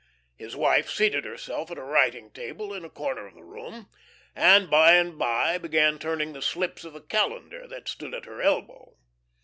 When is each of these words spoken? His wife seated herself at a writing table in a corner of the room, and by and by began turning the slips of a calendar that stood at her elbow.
His 0.35 0.55
wife 0.55 0.89
seated 0.89 1.25
herself 1.25 1.69
at 1.69 1.77
a 1.77 1.83
writing 1.83 2.31
table 2.31 2.73
in 2.73 2.83
a 2.83 2.89
corner 2.89 3.27
of 3.27 3.35
the 3.35 3.43
room, 3.43 3.87
and 4.35 4.67
by 4.67 4.93
and 4.95 5.15
by 5.15 5.59
began 5.59 5.99
turning 5.99 6.33
the 6.33 6.41
slips 6.41 6.83
of 6.83 6.95
a 6.95 7.01
calendar 7.01 7.67
that 7.67 7.87
stood 7.87 8.15
at 8.15 8.25
her 8.25 8.41
elbow. 8.41 8.97